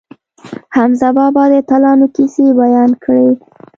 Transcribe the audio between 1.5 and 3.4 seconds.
د اتلانو کیسې بیان کړې.